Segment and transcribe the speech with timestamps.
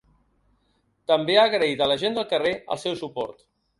[1.11, 3.51] També ha agraït a la ‘gent del carrer’ el seu suport.